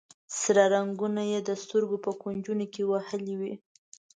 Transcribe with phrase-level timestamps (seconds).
[0.39, 3.53] سره رنګونه یې د سترګو په کونجونو کې وهلي وي.